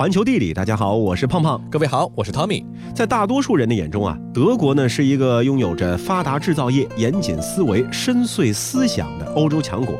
[0.00, 1.60] 环球地理，大家好，我是胖胖。
[1.70, 2.64] 各位好，我是 Tommy。
[2.94, 9.94] 在大多数人的眼中啊，德国呢是一个拥有着发达制造业、严谨思维、深邃思想的欧洲强国。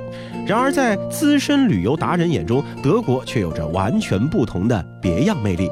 [0.46, 5.70] 然而，在资深旅游达人眼中，德国却有着完全不同的别样魅力。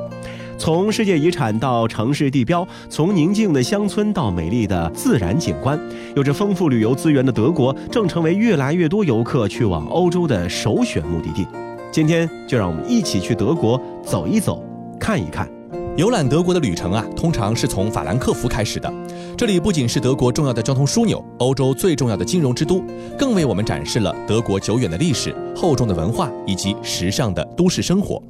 [0.58, 5.80] 从世界遗产到城市地标，从宁静的乡村到美丽的自然景观，
[6.14, 11.46] 有着丰富旅游资源的德国，正成为越来越多游客去往欧洲的首选目的地。
[11.90, 14.62] 今天就让我们一起去德国走一走，
[15.00, 15.48] 看一看。
[15.96, 18.92] 游览德国的旅程啊，通常是从法兰克福开始的。
[19.36, 22.82] 这里不仅是德国重要的交通枢纽，欧洲最重要的金融之都，
[23.18, 28.22] 更为我们展示了德国久远的历史、厚重的文化以及时尚的都市生活。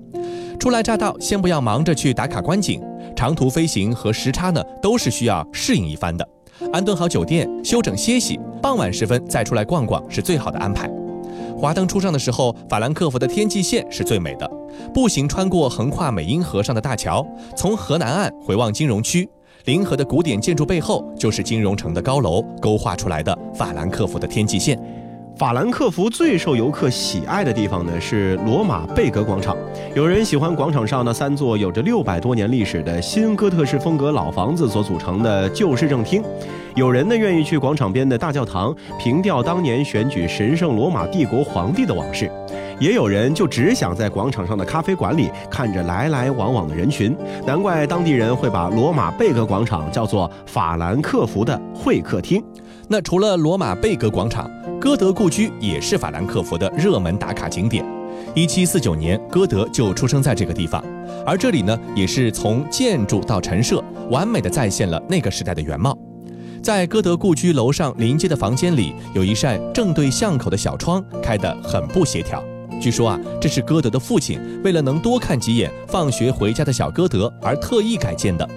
[0.58, 2.80] 初来乍到，先不要忙着去打卡观景，
[3.14, 6.26] 长途飞行和时差呢，都是需要适应一番的。
[6.72, 10.90] 安顿好酒店，休整歇息，傍晚时分再出来逛逛是最好的安排。
[11.58, 14.48] 华灯初上的时候，法兰克福的天际线是最美的。
[14.94, 19.28] 步行穿过横跨美茵河上的大桥，从河南岸回望金融区，
[19.64, 24.78] 临河的古典建筑背后就是金融城的高楼，勾画出来的法兰克福的天际线。
[25.38, 29.56] 法兰克福最受游客喜爱的地方呢是罗马贝格广场。
[29.94, 36.20] 有人喜欢广场上那三座有着六百多年历史的新哥特式风格老房子所组成的旧市政厅。
[36.74, 42.28] 有人呢愿意去广场边的大教堂凭吊当年选举神圣罗马帝国皇帝的往事。
[42.80, 47.16] 也有人就只想在广场上的咖啡馆里看着来来往往的人群。
[47.46, 52.42] 难怪当地人会把罗马贝格广场叫做法兰克福的会客厅。
[52.88, 54.50] 那除了罗马贝格广场。
[54.80, 57.84] 歌德故居也是法兰克福的热门打卡景点。
[58.32, 60.82] 一七四九年，歌德就出生在这个地方，
[61.26, 65.98] 而这里呢，也是从建筑到陈设，完美的再现了那个时代的原貌。
[66.62, 72.40] 在歌德故居楼上临街的房间里，有一扇正对巷口的小窗，开得很不协调。
[72.80, 78.48] 据说啊，这是歌德的父亲为了能多看几眼放学回家的小歌德而特意改建的。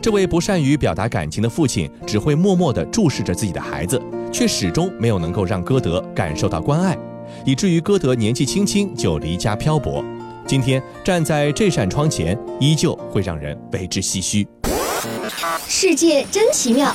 [0.00, 4.00] 这位不善于表达感情的父亲，只会默默地注视着自己的孩子。
[4.32, 6.96] 却始终没有能够让歌德感受到关爱，
[7.44, 10.04] 以至于歌德年纪轻轻就离家漂泊。
[10.46, 14.46] 今天站在这扇窗前，依旧会让人为之唏嘘。
[15.66, 16.92] 世界真奇妙。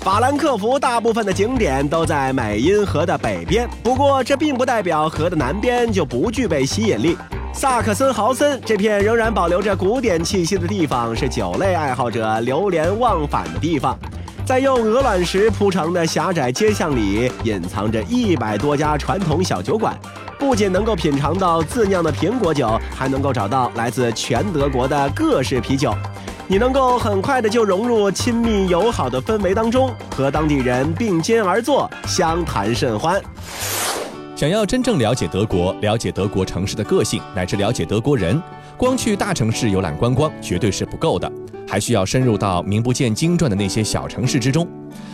[0.00, 7.16] 法兰克福大部分的景点都在美因河的北边，不过这并不代表河的南边就不具备吸引力。
[7.52, 13.98] 萨克森豪森这片仍然保留着古典气息的地方，是酒类爱好者流连忘返的地方。
[14.50, 19.96] 在用鹅卵石铺成的狭窄街巷里，隐藏着一百多家传统小酒馆，
[20.40, 25.94] 不仅能够品尝到自酿的苹果酒，还能够找到来自全德国的各式啤酒。
[26.48, 33.22] 你能够很快的就融入亲密友好的氛围当中，和当地人并肩而坐，相谈甚欢。
[34.34, 38.42] 想要真正了解德国，了解德国城市的个性，乃至了解德国人，
[38.80, 41.30] 光去大城市游览观光绝对是不够的。
[41.68, 44.66] 还需要深入到名不见经传的那些小城市之中，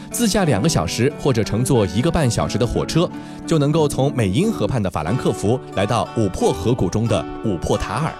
[0.08, 3.10] 自驾两个小时或者乘坐一个半小时的火车，
[3.44, 8.12] 就能够从美茵河畔的法兰克福来到琥珀河谷中的琥珀塔尔。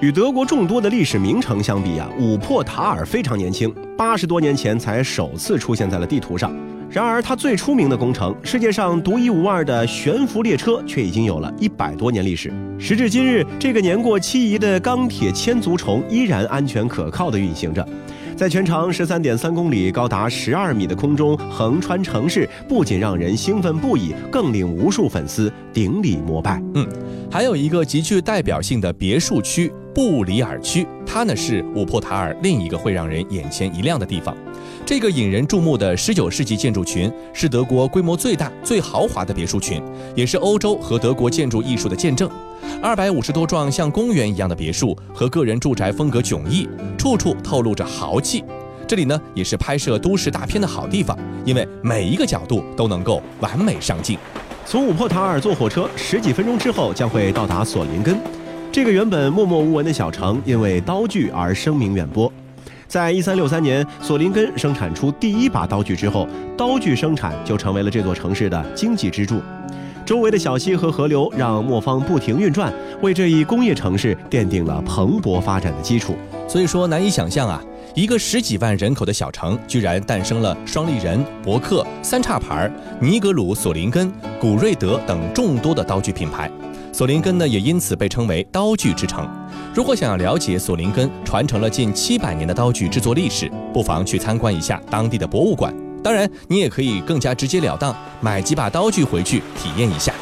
[0.00, 6.50] 与德国众多的历史名城相比啊，琥珀塔尔非常年轻，八十多年前才首次出现在了地图上。
[6.94, 12.52] 然而，它最出名的工程——世界上独一无二的悬浮列车，却已经有了一百多年历史。
[12.78, 17.84] 时至今日，这个年过期夷的钢铁千足虫依然安全可靠地运行着，
[18.36, 26.62] 在全长十三点三公里、高达十二米的空中横穿城市，不仅让人兴奋不已，更令无数粉丝顶礼膜拜。
[26.74, 26.86] 嗯，
[27.28, 34.36] 还有一个极具代表性的别墅区——布里尔区，它呢是五珀塔尔另一个会让人眼前一亮的地方。
[34.84, 39.80] 这个引人注目的19世纪建筑群是德国规模最大、最豪华的别墅群，
[40.16, 42.28] 也是欧洲和德国建筑艺术的见证。
[42.82, 46.68] 二百五十多幢像公园一样的别墅和个人住宅风格迥异，
[46.98, 48.42] 处处透露着豪气。
[48.88, 54.18] 这里呢，也是拍摄都市大片的好地方，因为每一个角度都能够完美上镜。
[54.66, 58.18] 从五珀塔尔坐火车，十几分钟之后将会到达索林根。
[58.74, 62.30] 这个原本默默无闻的小城，因为刀具而声名远播。
[62.88, 66.26] 在一三六三年，索林根生产出第一把刀具之后，
[66.58, 69.40] 刀具生产就成为了这座城市的经济支柱。
[70.04, 76.16] 周围的小溪和河流让磨坊不停运转，为这一工业城市奠定了蓬勃发展的基础。
[76.48, 77.62] 所以说，难以想象啊，
[77.94, 82.68] 一个十几万人口的小城，居然诞生了双立人、伯克、三叉牌、
[83.00, 86.50] 尼格鲁、索林根、古瑞德等众多的刀具品牌。
[86.94, 89.28] 索林根呢，也因此被称为刀具之城。
[89.74, 95.74] 如果想要了解索林根传承了近七百年的刀具制作历史，不妨去参观一下当地的博物馆。
[96.04, 100.14] 当然，你也可以更加直截了当买几把刀具回去体验一下。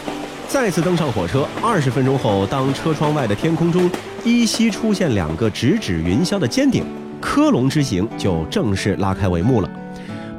[0.48, 3.90] 再次登上火车，二十分钟后，当车窗外的天空中
[4.24, 6.86] 依稀出现两个直指云霄的尖顶，
[7.20, 9.68] 科隆之行就正式拉开帷幕了。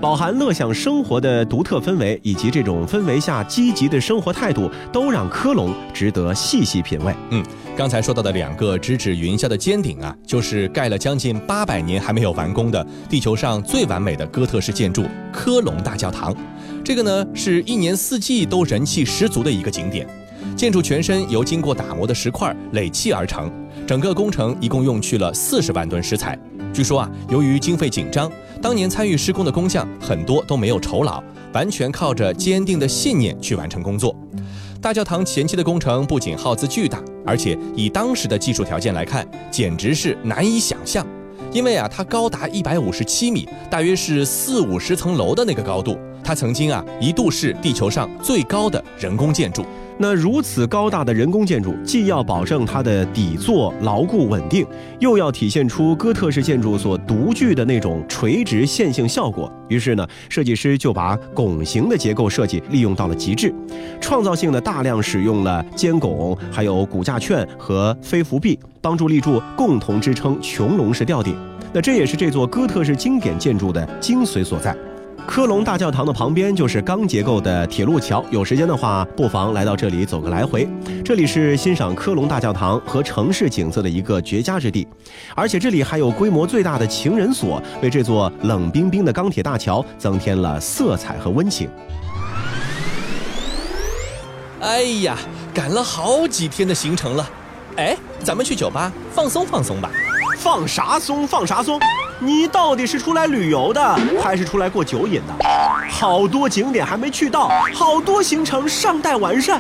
[0.04, 7.16] 饱含乐享生活的独特氛围，以及这种氛围下积极的生活态度，都让科隆值得细细品味。
[7.30, 7.42] 嗯，
[7.74, 16.36] 刚才说到的两个直指云霄的尖顶啊，就是盖了将近八百年还没有完工的地球上最完美的哥特式建筑——科隆大教堂。
[16.84, 20.06] 这个呢，是一年四季都人气十足的一个景点。
[20.58, 23.50] 建筑全身由经过打磨的石块垒砌而成，
[23.88, 26.38] 整个工程一共用去了四十万吨石材。
[26.74, 28.30] 据说啊，由于经费紧张，
[28.64, 31.22] 当年参与施工的工匠很多都没有酬劳，
[31.52, 34.16] 完全靠着坚定的信念去完成工作。
[34.82, 41.06] 大教堂前期的工程不仅耗资巨大，而且以当时的技术条件来看，简直是难以想象。
[41.52, 45.98] 因为啊，它高达一百五十七米，大约是四五十层楼的那个高度。
[46.24, 49.66] 它曾经啊，一度是地球上最高的人工建筑。
[49.98, 54.66] 那如此高大的人工建筑，既要保证它的底座牢固稳定，
[55.00, 59.52] 又要体现出哥特式建筑所独具的那种垂直线性效果。
[59.70, 63.54] 于是呢，设计师就把拱形的结构设计利用到了极致，
[64.02, 71.36] 创造性的大量使用了尖拱、还有骨架券和飞扶壁，帮助立柱共同支撑穹隆式吊顶。
[71.72, 74.76] 那这也是这座哥特式经典建筑的精髓所在。
[75.26, 80.68] 科隆大教堂的旁边就是钢结构的铁路桥，有时间的话，不妨来到这里走个来回。
[81.04, 84.88] 这里是欣赏科隆大教堂和城市景色的一个绝佳之地，
[85.36, 91.70] 而且这里还有规模最大的情人锁，为这座冷冰冰的钢铁大桥增添了色彩和温情。
[94.60, 95.18] 哎呀，
[95.54, 97.30] 赶了好几天的行程了，
[97.78, 99.90] 哎，咱们去酒吧放松放松吧。
[100.38, 101.26] 放啥松？
[101.26, 101.80] 放啥松？
[102.24, 105.46] 你到底是出来旅游的，还是出来过酒瘾的？
[105.90, 109.60] 好多景点还没去到，好多行程尚待完善。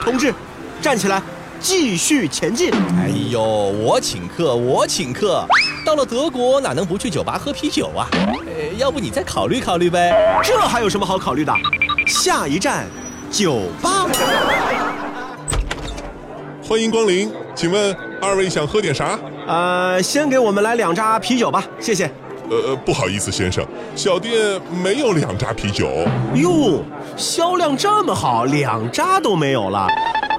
[0.00, 0.32] 同志，
[0.80, 1.20] 站起来，
[1.58, 2.72] 继续前进。
[2.72, 5.44] 哎呦，我请客，我请客。
[5.84, 8.06] 到了德国哪能不去酒吧喝啤酒啊？
[8.12, 10.40] 呃，要不你再考虑考虑呗。
[10.44, 11.52] 这还有什么好考虑的？
[12.06, 12.86] 下一站，
[13.28, 14.06] 酒吧。
[16.62, 19.18] 欢迎光临，请问二位想喝点啥？
[19.46, 22.10] 呃，先给我们来两扎啤酒吧，谢谢。
[22.50, 23.64] 呃，不好意思，先生，
[23.96, 25.88] 小店没有两扎啤酒。
[26.34, 26.82] 哟，
[27.16, 29.86] 销量这么好，两扎都没有了。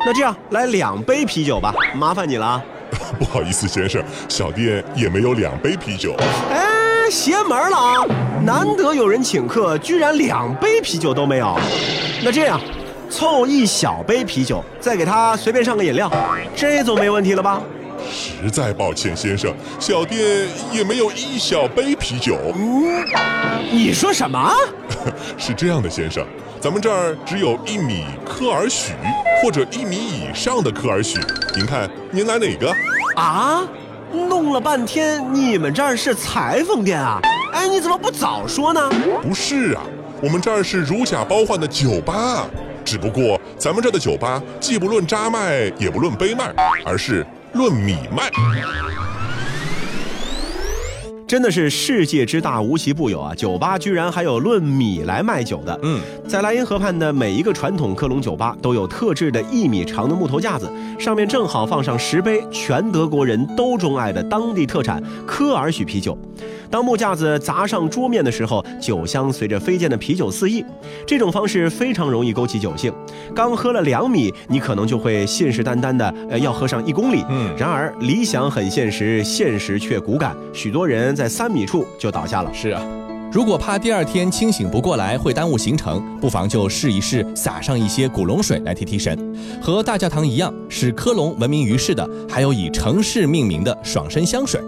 [0.06, 2.62] 那这样，来两杯啤酒吧，麻烦你了。
[3.20, 6.16] 不好意思，先生，小店也没有两杯啤酒。
[6.52, 8.06] 哎，邪门了啊！
[8.44, 11.58] 难得有人请客，居然两杯啤酒都没有。
[12.24, 12.60] 那这样，
[13.10, 16.12] 凑一小杯啤酒，再给他随便上个饮料，
[16.56, 17.62] 这总没问题了吧？
[18.16, 22.38] 实在抱歉，先生，小店也没有一小杯啤酒。
[22.56, 23.06] 嗯，
[23.70, 24.50] 你说什么？
[25.38, 26.26] 是这样的，先生，
[26.62, 28.94] 咱们这儿只有一米科尔许
[29.44, 31.20] 或者一米以上的科尔许，
[31.54, 32.74] 您看您来哪个？
[33.18, 33.68] 啊，
[34.14, 37.20] 弄了半天，你们这儿是裁缝店啊？
[37.52, 38.90] 哎，你怎么不早说呢？
[39.22, 39.82] 不是啊，
[40.22, 42.48] 我们这儿是如假包换的酒吧，
[42.86, 46.54] 只不过咱们这儿的酒吧既不论扎卖，也不论杯卖，
[46.86, 47.26] 而是。
[47.56, 48.30] 论米卖，
[51.28, 53.34] 真的是世界之大无奇不有啊！
[53.34, 55.80] 酒吧居然还有论米来卖酒的。
[55.82, 66.16] 嗯，在莱茵河畔的每一个传统科隆酒吧都有特制的一米长的木头架子，上面正好放上十杯全德国人都钟爱的当地特产科尔许啤酒。
[66.70, 70.64] 当木架子砸上桌面的时候，酒香随着飞溅的啤酒四溢。
[71.08, 72.94] 这种方式非常容易勾起酒兴。
[73.34, 77.24] 刚喝了两米，你可能就会信誓旦旦的呃要喝上一公里。
[77.30, 82.54] 嗯，然而理想很现实，现实却骨感，许多人在三米处就倒下了。
[82.54, 82.82] 是啊，
[83.32, 89.18] 如果怕第二天清醒不过来会耽误行程，不妨就试一试撒上一些古龙水来提提神。
[89.62, 94.62] 和大教堂一样，使科隆闻名于世的，还有以城市命名的爽身香水。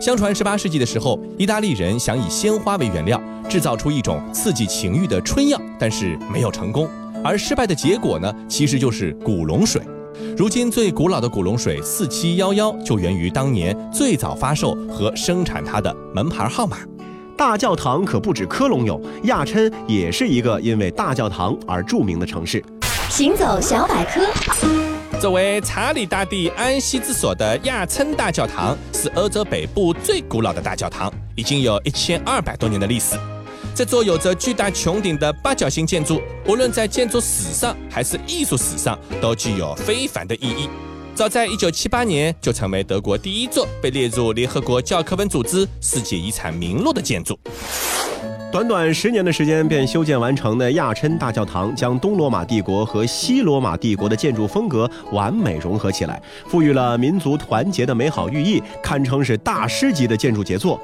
[0.00, 6.88] 相传十八世纪的时候，意大利人想以鲜花为原料制造出一种刺激情欲的春药，但是没有成功。
[7.22, 9.80] 而失败的结果呢，其实就是古龙水。
[10.36, 16.78] 如今最古老的古龙水四七幺幺就源于当年最早发售和生产它的门牌号码。
[17.36, 22.62] 大教堂可不止科隆有，亚琛也是一个因为大教堂而著名的城市。
[23.08, 24.20] 行走小百科。
[25.20, 33.16] 作为查理大帝安息之所的亚琛大教堂，是欧洲北部最古老的大教堂，已经有一千二百多年的历史。
[33.74, 40.68] 这座有着巨大穹顶的八角形建筑，无论在建筑史上还是艺术史上，都具有非凡的意义。
[41.14, 47.38] 早在一九七八年，就成为德国第一座被列入联合国教科文组织世界遗产名录的建筑。
[48.50, 60.78] 短短十年的时间便修建完成的亚琛大教堂，将东罗马帝国和西罗马帝国的建筑风格完美融合起来，赋予了民族团结的美好寓意，堪称是大师级的建筑杰作。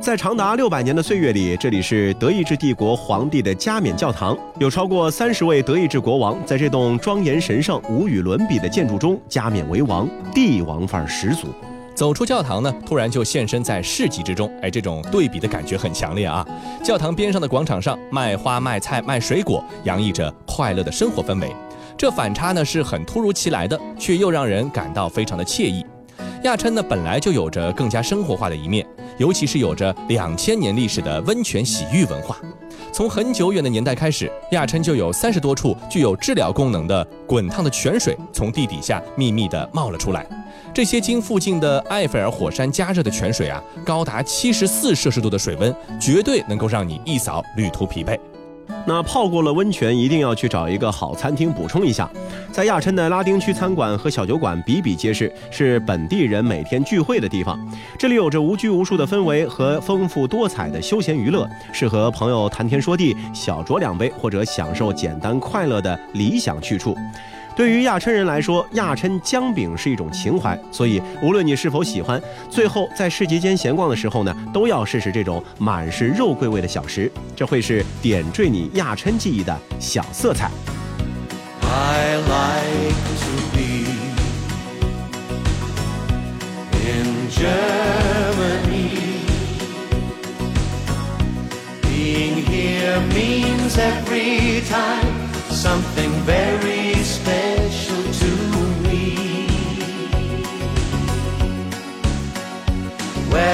[0.00, 11.48] 在长达六百年的岁月里，这里是德意志帝国皇帝的加冕教堂，有超过三十位德意志国王在这栋庄严神圣、无与伦比的建筑中加冕为王，帝王范儿十足。
[11.94, 16.46] 走出教堂呢，突然就现身在市集之中，哎，这种对比的感觉很强烈啊！
[16.82, 21.54] 教堂边上的广场上，卖花、卖菜、卖水果，洋溢着快乐的生活氛围。
[21.98, 25.84] 这反差呢是很突如其来的，却又让人感到非常的惬意。
[26.44, 28.86] 亚琛呢本来就有着更加生活化的一面，
[29.18, 32.38] 尤其是有着两千年历史的温泉洗浴文化。
[32.92, 40.26] 从很久远的年代开始，亚琛就有三十多处具有治疗功能的滚烫的泉水从地底下秘密地冒了出来。
[40.72, 48.18] 这些经附近的埃菲尔火山加热的泉水啊，高达七十四摄氏度的水温，绝对能够让你一扫旅途疲惫。
[48.86, 52.10] 那泡过了温泉，一定要去找一个好餐厅补充一下。
[52.50, 57.58] 在亚琛的拉丁区餐馆和小酒馆比比皆是，是本地人每天聚会的地方。
[57.98, 66.96] 这里有着无拘无束的氛围和丰富多彩的休闲娱乐，适合朋友谈天说地、小酌两杯或者享受简单快乐的理想去处。
[67.60, 80.50] 对于亚琛人来说，亚琛姜饼是一种情怀，所以无论你是否喜欢，最后在市集间闲逛的时候呢，都要试试这种满是肉桂味的小食，这会是点缀你亚琛记忆的小色彩。
[81.60, 83.84] I like to be
[86.80, 88.88] in Germany.
[91.82, 96.99] Being here means every time something very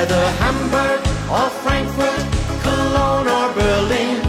[0.06, 1.00] Whether Hamburg
[1.36, 2.24] or Frankfurt,
[2.62, 4.20] Cologne or Berlin,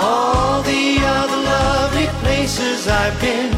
[0.00, 3.52] all the other lovely places I've been.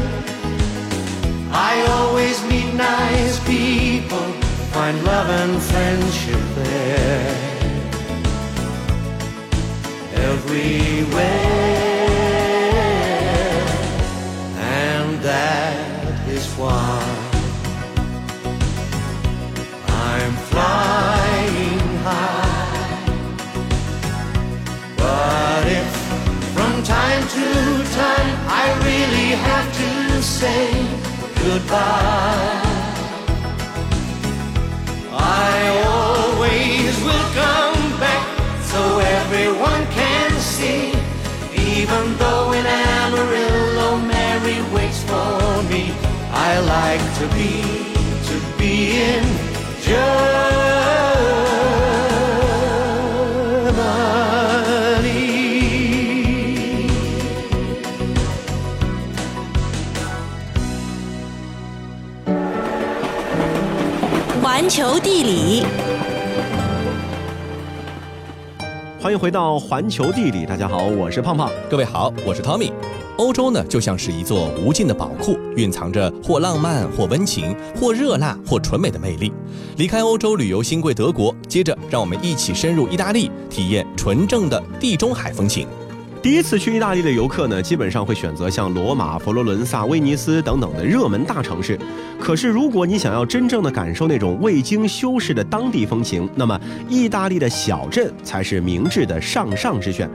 [1.53, 4.27] I always meet nice people,
[4.75, 7.37] find love and friendship there.
[10.15, 11.66] Everywhere,
[30.37, 30.69] say
[31.43, 32.61] goodbye,
[35.11, 35.55] I
[35.95, 38.25] always will come back
[38.71, 40.93] so everyone can see.
[41.75, 45.91] Even though in Amarillo Mary waits for me,
[46.49, 47.51] I like to be,
[48.29, 48.73] to be
[49.09, 49.23] in
[49.81, 50.76] Germany.
[64.77, 65.63] 球地理，
[69.01, 71.49] 欢迎回到环球地理，大家好，我是胖胖。
[71.67, 72.71] 各位好，我是 Tommy。
[73.17, 79.33] 欧洲呢，就像是一座无尽的宝库，蕴藏着或浪漫、或温情、或热辣、或纯美的魅力。
[79.77, 85.67] 离开欧洲旅游新贵德国，接着让我们一起深入意大利，体验纯正的地中海风情。
[86.21, 91.79] 第一次去意大利的游客呢，基本上会选择像罗马、佛罗伦萨、威尼斯等等的热门大城市。
[92.19, 96.59] 可是，如果你想要真正的感受那种未经修饰的当地风情，那么
[96.89, 100.09] 意大利的小镇才是明智的上上之选。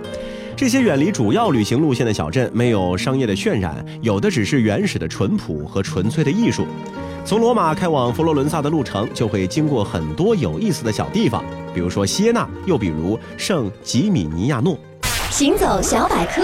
[0.54, 6.66] 这些远离主要旅行路线的小镇，没有商业的渲染，有的只是原始的淳朴和纯粹的艺术。
[7.24, 11.42] 从罗马开往佛罗伦萨的路程，就会经过很多有意思的小地方，
[11.72, 14.76] 比如说锡耶纳，又比如圣吉米尼亚诺。
[15.32, 16.42] 行走小百科，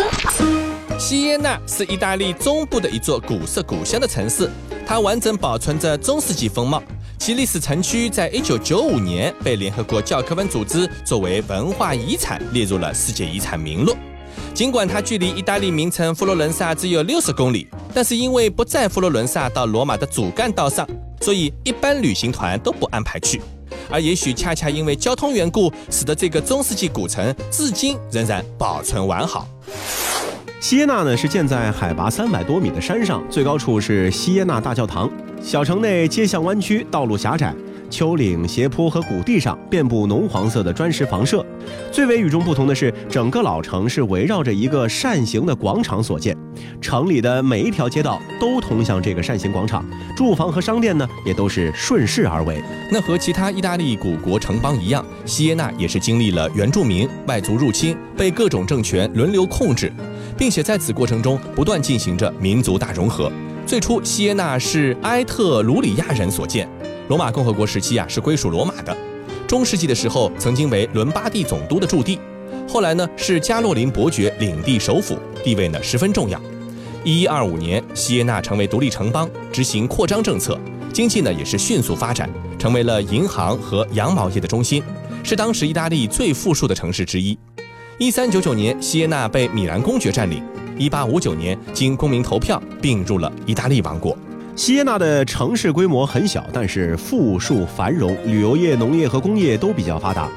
[0.98, 4.50] 锡耶纳是意大利中部的一座古色古香的城市，
[4.86, 6.82] 它完整保存着中世纪风貌。
[7.18, 13.94] 其历史城区在一九九五年被联合国教科文组织作为文化遗产列入了世界遗产名录。
[14.54, 20.88] 尽管它距离意大利名城佛罗伦萨只有六十公里，但是因为不在佛罗伦萨到罗马的主干道上，
[21.20, 23.38] 所以一般旅行团都不安排去。
[23.90, 29.46] 而也许恰恰因为交通缘故，使得这个中世纪古城至今仍然保存完好。
[30.60, 35.08] 锡耶纳呢是建在海拔三百多米的山上，最高处是锡耶纳大教堂。
[35.40, 37.54] 小城内街巷弯曲，道路狭窄，
[37.90, 41.44] 丘陵、斜坡和谷地上遍布浓黄色的砖石房舍。
[41.90, 46.36] 最为与众不同的是，整个老城是围绕着一个扇形的广场所建，
[46.80, 49.84] 城里的每一条街道都通向这个扇形广场，
[50.16, 52.62] 住房和商店呢也都是顺势而为。
[52.90, 59.92] 那和其他意大利古国城邦一样，锡耶纳也是经历了原住民、外族入侵，被各种政权轮流控制，
[60.36, 63.30] 并且在此过程中不断进行着民族大融合。
[63.66, 66.66] 最初，锡耶纳是埃特鲁里亚人所建，
[67.08, 68.96] 罗马共和国时期啊是归属罗马的。
[69.46, 72.18] 中世纪的时候，曾经为伦巴第总督的驻地，
[72.68, 76.38] 后来呢是加洛林伯爵领地首府，地位呢十分重要。
[77.02, 80.58] 一一二五年，锡耶纳成为独立城邦，执行扩张政策，
[80.92, 84.82] 经济呢也是迅速发展，成为了银行和羊毛业的中心，
[85.24, 87.38] 是当时意大利最富庶的城市之一。
[87.98, 90.42] 一三九九年，锡耶纳被米兰公爵占领。
[90.76, 94.16] 一八五九年，经公民投票并入了意大利王国。
[94.58, 100.28] 锡耶纳的城市规模很小，但是富庶繁荣，旅游业、农业和工业都比较发达。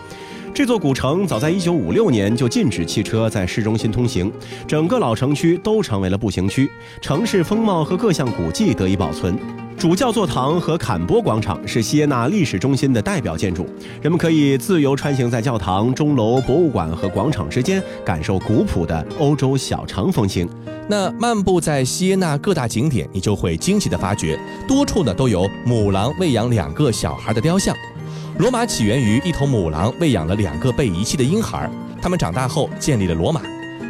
[0.53, 4.31] 这座古城早在1956年就禁止汽车在市中心通行，
[4.67, 6.69] 整个老城区都成为了步行区，
[7.01, 9.35] 城市风貌和各项古迹得以保存。
[9.81, 13.65] 主教座堂和坎波广场是锡耶纳历史中心的代表建筑，
[14.00, 20.47] 人们可以自由穿行在教堂、钟楼、博物馆和广场之间，感受古朴的欧洲小城风情。
[20.88, 27.75] 那漫步在锡耶纳各大景点，你就会惊奇地发觉，多处呢都有母狼喂养两个小孩的雕像。
[28.38, 31.67] 罗马起源于一头母狼喂养了两个被遗弃的婴孩，
[32.00, 33.41] 他们长大后建立了罗马，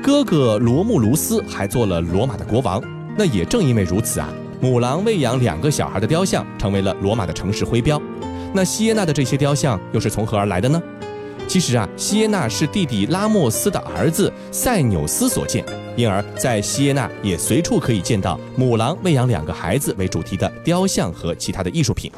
[0.01, 2.81] 哥哥罗慕卢斯还做了罗马的国王。
[3.17, 4.29] 那也正因为如此啊。
[4.61, 7.99] 母狼喂养两个小孩的雕像成为了罗马的城市徽标。
[8.53, 10.79] 那锡耶纳的这些雕像又是从何而来的呢？
[11.47, 15.65] 其实啊，锡耶纳是弟弟拉莫斯的儿子塞纽斯所建，
[15.97, 22.11] 因而，在锡耶纳也随处可以见到母狼喂养两个孩子为主题的雕像和其他的艺术品。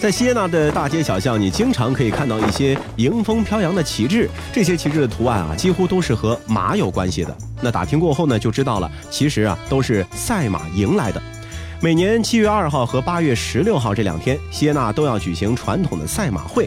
[0.00, 7.36] 在锡耶纳的大街小巷，你经常可以看到一些迎风飘扬的旗帜，这些旗帜的图案啊，几乎都是和马有关系的。
[7.60, 11.22] 那打听过后呢，就知道了，其实啊，都是赛马迎来的。
[11.84, 16.66] 每年七月二号和八月十六号这两天，锡耶纳都要举行传统的赛马会。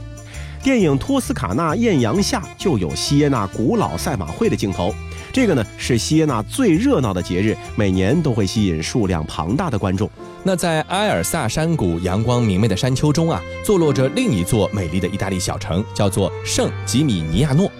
[0.61, 4.93] 电影《托斯卡纳艳阳下》就有锡耶纳古老赛马会的镜头。
[5.33, 10.07] 这个呢是锡耶纳最热闹的节日，每年都会吸引数量庞大的观众。
[10.43, 17.71] 那在埃尔萨山谷阳光明媚的山丘中啊，坐落着另一座美丽的意大利小城，叫做圣吉米尼亚诺。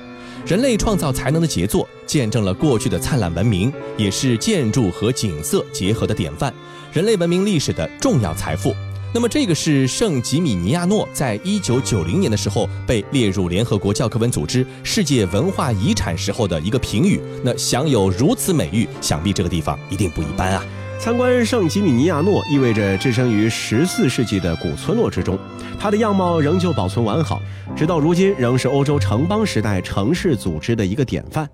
[0.43, 6.51] 人类创造才能的杰作，见证了过去的灿烂文明，也是建筑和景色结合的典范。
[6.91, 8.73] 人类文明历史的重要财富。
[9.13, 17.19] 那么，这个是圣吉米尼亚诺在一九九零年的时候被列入联合国教科文组织世界文化遗产时候的一个评语。
[17.43, 20.65] 那享有如此美誉，想必这个地方一定不一般啊！
[20.99, 25.37] 参观圣吉米尼亚诺意味着置身于十四世纪的古村落之中，
[25.79, 27.41] 它的样貌仍旧保存完好，
[27.75, 31.47] 直到如今仍是欧洲城邦时代城市组织的一个典范。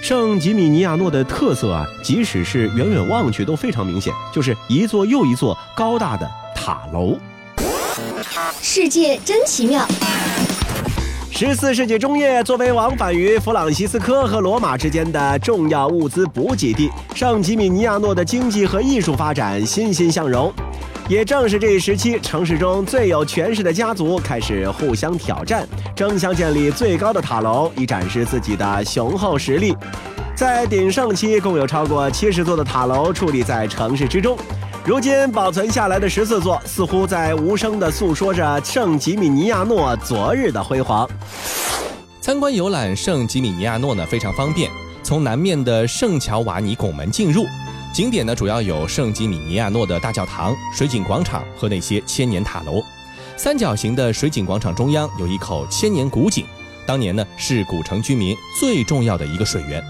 [0.00, 7.18] 圣吉米尼亚诺的特色啊，即使是远远望去都非常明显，就是一座又一座高大的塔楼。
[8.62, 9.86] 世界真奇妙。
[11.30, 20.52] 十四世纪中叶，作为往返于弗朗西斯科和罗马之间的重要物资补给地，圣吉米尼亚诺的经济和艺术发展欣欣向荣。
[21.10, 29.74] 也正是这一时期，城市中最有权势的家族开始互相挑战，争相建立最高的塔楼，以展示自己的雄厚实力。
[30.36, 34.38] 在鼎盛期，共有超过七十座的塔楼矗立在城市之中。
[34.84, 41.10] 如今保存下来的十四座，似乎在无声地诉说着圣吉米尼亚诺昨日的辉煌。
[42.20, 44.70] 参观游览圣吉米尼亚诺呢，非常方便，
[45.02, 47.44] 从南面的圣乔瓦尼拱门进入。
[47.92, 52.80] 景点呢，主要有圣吉米尼亚诺的大教堂、水景广场和那些千年塔楼。
[53.36, 56.46] 三角形的水景广场中央有一口千年古井，
[56.86, 59.82] 当年呢是古城居民最重要的一个水源。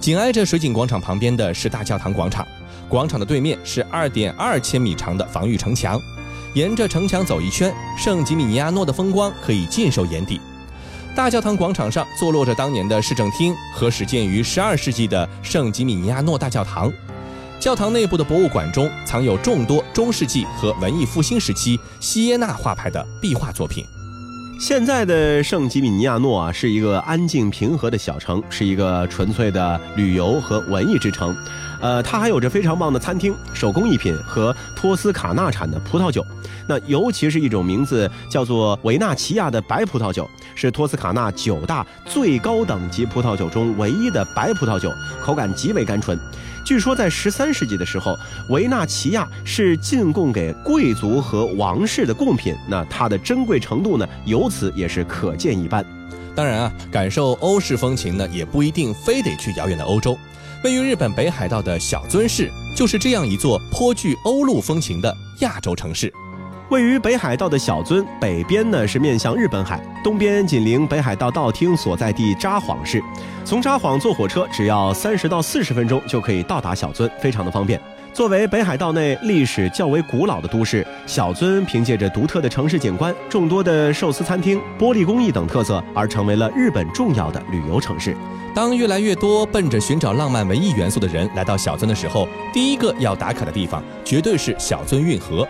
[0.00, 2.46] 紧挨着水景广场旁边的是大教堂广场，
[2.88, 6.00] 广场的对面是二点二千米长的防御城墙。
[6.54, 10.40] 沿着城墙走一圈，圣吉米尼亚诺的风光可以尽收眼底。
[11.14, 16.90] 大教堂广场上坐落着当年的市政厅和始建于十二世纪的圣吉米尼亚诺大教堂。
[17.62, 23.86] 教堂内部的博物馆中藏有众多中世纪和文艺复兴时期锡耶纳画派的壁画作品。
[24.58, 31.36] 现在的圣吉米尼亚诺啊，是一个安静平和的小城，是一个纯粹的旅游和文艺之城。
[31.82, 36.24] 呃，它还有着非常棒的餐厅、手工艺品和托斯卡纳产的葡萄酒。
[36.68, 46.16] 那尤其是一种名字叫做维纳奇亚的白葡萄酒，是托斯卡纳九大最高等级葡萄酒中唯一的白葡萄酒，口感极为甘醇。
[46.64, 48.16] 据说在十三世纪的时候，
[48.48, 55.84] 维纳奇亚是进贡给贵族和王室的贡品，那它的珍贵程度呢，由此也是可见一斑。
[56.36, 60.16] 当然啊，感受欧式风情呢，也不一定非得去遥远的欧洲。
[60.62, 66.12] 位于日本北海道的小樽市，就是这样一座颇具欧陆风情的亚洲城市。
[66.70, 73.02] 位于北海道的小樽，北边呢是面向日本海，东边紧邻北海道道厅所在地札幌市。
[73.44, 77.80] 从札幌坐火车只要三十到四十分钟就可以到达小樽，非常的方便。
[78.12, 88.14] 作为北海道内历史较为古老的都市，小樽凭借着独特的城市景观、众多的寿司餐厅、玻璃工艺等特色，而成为了日本重要的旅游城市。
[88.54, 95.48] 当越来越多奔着寻找浪漫文艺元素的人来到小樽的时候，第一个要打卡的地方绝对是小樽运河。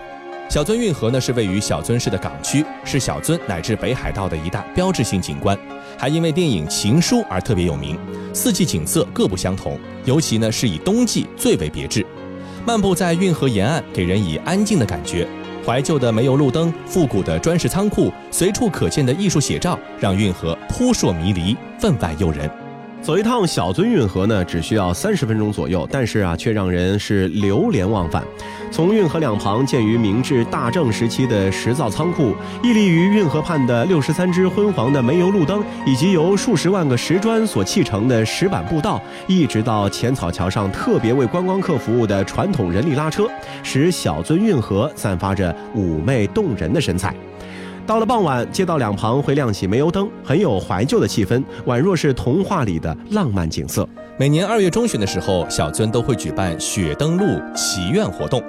[0.49, 5.59] 小樽运河呢是位于小樽市的港区，是小樽乃至北海道的一大标志性景观，
[5.99, 7.99] 还因为电影《情书》而特别有名。
[8.33, 12.07] 四季景色各不相同，尤其呢是以冬季最为别致。
[12.65, 15.27] 漫步在运河沿岸，给人以安静的感觉。
[15.67, 22.62] 怀旧的煤油路灯、复古的砖石仓库、随处可见的艺术写照，让运河扑朔迷离，分外诱人。
[23.03, 28.23] 走一趟小樽运河呢，只需要三十分钟左右，但是啊，却让人是流连忘返。
[28.71, 43.29] 从运河两旁建于明治、大正时期的石造仓库，屹立于运河畔的六十三只昏黄的煤油路灯，以及由数十万个石砖所砌成的石板步道，一直到浅草桥上特别为观光客服务的传统人力拉车，
[43.65, 47.13] 使小樽运河散发着妩媚动人的神采。
[47.85, 53.87] 到了傍晚，街道两旁会亮起煤油灯，很有怀旧的气氛，宛若是童话里的浪漫景色。
[54.17, 58.41] 每年二月中旬的时候，小樽都会举办雪灯路祈愿活动，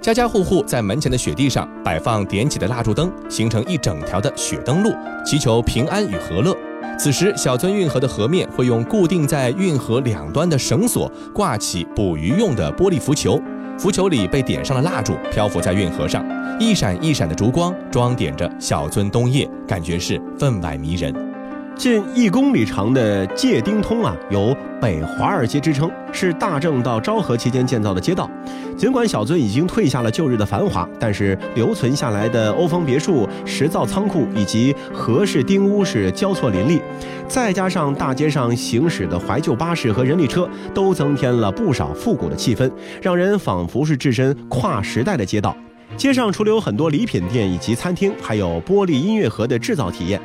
[0.00, 4.92] 家家户户在门前的雪地上摆放点起的蜡烛灯，形成一整条的雪灯路，
[5.24, 6.54] 祈求平安与和乐。
[6.98, 13.40] 此时，小樽运河的河面会用固定在运河两端的绳索挂起捕鱼用的玻璃浮球，
[13.82, 16.24] 浮球里被点上了蜡烛，漂浮在运河上，
[16.60, 21.31] 一闪一闪的烛光装点着小樽冬夜，感觉是分外迷人。
[21.76, 28.30] 近一公里长的界町通啊，有北华尔街之称，是大正到昭和期间建造的街道。
[28.76, 36.80] 尽管小樽已经退下了旧日的繁华，但是留存下来的欧风别墅、石造仓库以及和式丁屋是交错林立，
[37.26, 45.56] 再加上大街上行驶的怀旧巴士和人力车，都增添了不少复古的气氛，让人仿佛是置身跨时代的街道。
[45.96, 50.20] 街上除了有很多礼品店以及餐厅，还有玻璃音乐盒的制造体验。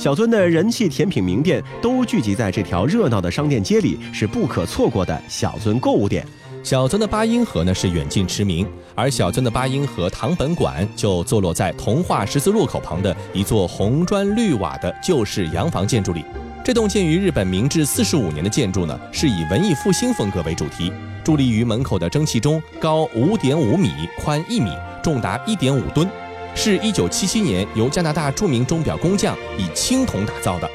[0.00, 6.26] 小樽的人气甜品名店都聚集在这条热闹的商店街里，是不可错过的小樽购物点。
[6.62, 16.24] 小樽的八音盒呢是远近驰名，而小樽的八音盒堂本馆就坐落在童话十字路口旁的一座红砖绿瓦的旧式洋房建筑里。
[16.64, 20.90] 这栋建于日本明治四十五年的建筑呢，是以文艺复兴风格为主题，
[21.22, 24.70] 伫立于门口的蒸汽钟高五点五米，宽一米，
[25.02, 26.08] 重达一点五吨。
[26.54, 30.68] 是一九七七年由加拿大著名钟表工匠以青铜打造的。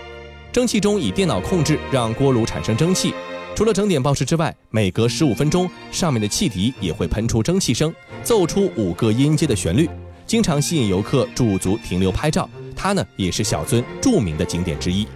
[0.51, 3.13] 蒸汽钟以电脑控制，让锅炉产生蒸汽。
[3.55, 9.89] 除了整点报时之外，每隔十五分钟，上面的汽笛也会喷出蒸汽声，奏出五个音阶的旋律，
[10.25, 12.49] 经常吸引游客驻足停留拍照。
[12.75, 15.07] 它呢，也是小樽著名的景点之一。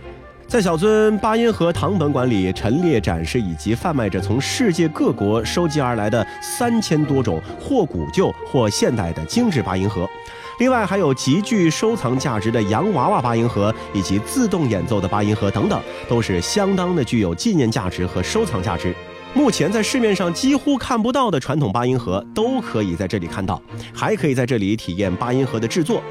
[0.48, 10.10] 在小樽八音盒堂本馆里，陈列展示以及贩卖着从世界各国收集而来的三千多种或古旧或现代的精致八音盒。
[10.60, 18.93] 另外还有极具收藏价值的洋娃娃八音盒，以及自动演奏的八音盒等等，都是相当的具有纪念价值和收藏价值。
[19.34, 23.62] 目前在市面上几乎看不到的传统八音盒，都可以在这里看到，
[23.93, 26.04] 还可以在这里体验八音盒的制作。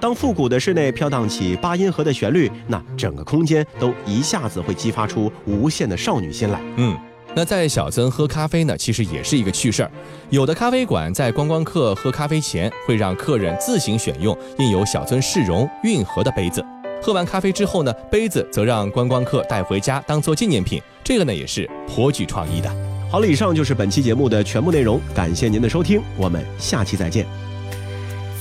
[0.00, 6.60] 当复古的室内飘荡起八音盒的旋律，那整个空间都一下子会激发出无限的少女心来。
[6.76, 6.98] 嗯。
[7.34, 9.90] 那在小樽喝咖啡呢，其实也是一个趣事儿。
[10.28, 16.62] 有的咖啡馆在观光客喝咖啡前，会让客人自行选用印有小樽市容运河的杯子。
[17.02, 20.80] 喝完咖啡之后呢，杯子则让观光客带回家当做纪念品。
[21.02, 22.70] 这个呢也是颇具创意的。
[23.10, 27.26] 好了，以上就是本期节目的全部内容，感谢您的收听，我们下期再见。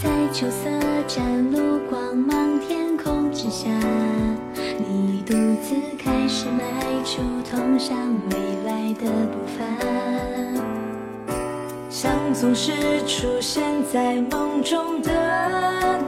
[0.04, 0.70] 在秋色
[1.08, 3.70] 展露光芒天空之下，
[4.78, 7.98] 你独自开始迈出通向
[8.30, 9.66] 未来的步伐，
[11.90, 12.72] 像总是
[13.08, 15.12] 出现在梦中的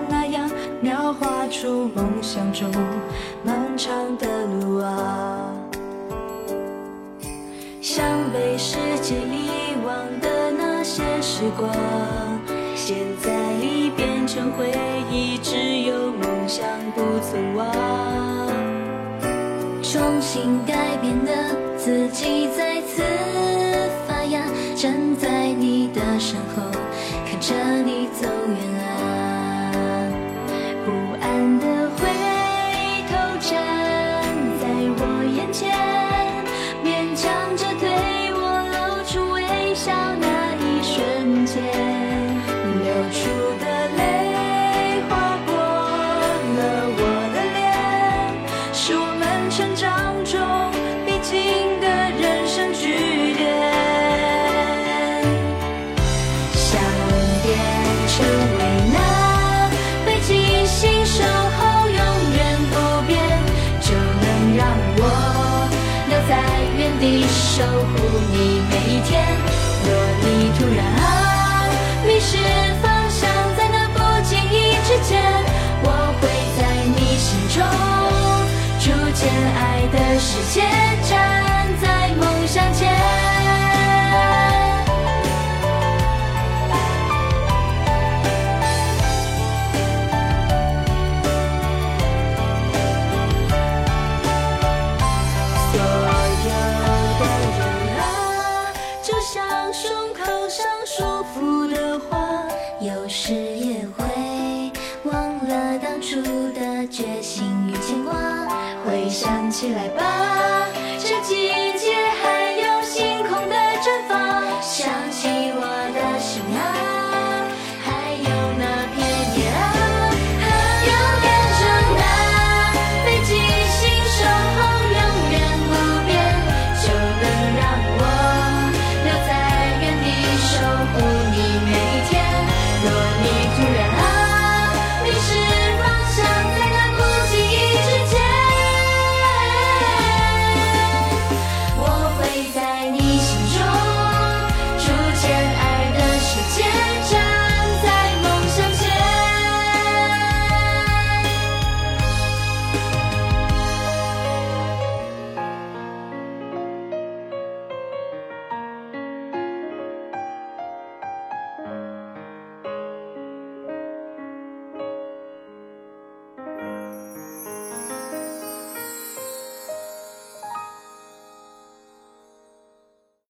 [0.07, 0.49] 那样，
[0.81, 2.69] 描画出梦想中
[3.43, 5.51] 漫长的路啊，
[7.81, 11.71] 像被世界遗忘的那些时光，
[12.75, 14.71] 现在已变成回
[15.11, 16.63] 忆，只有梦想
[16.95, 18.52] 不曾忘。
[19.93, 22.42] 重新改变的自己。